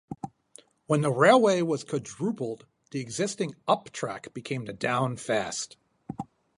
When 0.87 1.01
the 1.01 1.11
railway 1.11 1.61
was 1.61 1.83
quadrupled, 1.83 2.65
the 2.89 2.99
existing 3.01 3.53
up 3.67 3.91
track 3.91 4.33
became 4.33 4.65
the 4.65 4.73
down 4.73 5.15
fast. 5.15 5.77